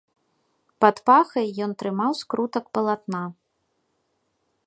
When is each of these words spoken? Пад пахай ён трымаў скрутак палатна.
Пад 0.83 1.01
пахай 1.09 1.47
ён 1.65 1.71
трымаў 1.83 2.11
скрутак 2.21 2.65
палатна. 2.77 3.23